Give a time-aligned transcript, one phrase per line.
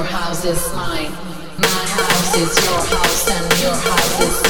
[0.00, 1.12] your house is mine.
[1.58, 4.49] My house is your house and your house is mine.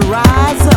[0.00, 0.75] to rise up.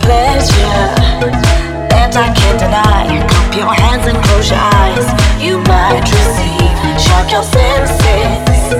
[0.00, 1.32] pleasure
[1.92, 3.26] and I can't deny.
[3.28, 5.06] Clap your hands and close your eyes.
[5.40, 8.74] You might receive shock your senses.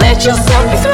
[0.00, 0.91] Let yourself be.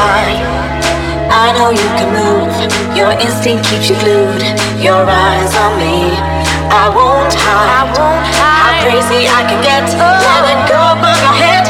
[0.00, 0.36] High.
[1.44, 2.52] I know you can move.
[2.96, 4.42] Your instinct keeps you glued.
[4.80, 5.96] Your eyes on me.
[6.72, 7.70] I won't hide.
[7.78, 8.60] I won't hide.
[8.64, 9.84] How crazy I can get.
[10.24, 11.64] Let it go above your head.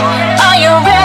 [0.46, 0.99] Are you ready?